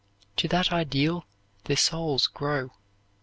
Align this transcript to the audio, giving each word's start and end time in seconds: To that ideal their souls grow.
To 0.37 0.47
that 0.47 0.71
ideal 0.71 1.27
their 1.65 1.75
souls 1.75 2.25
grow. 2.25 2.71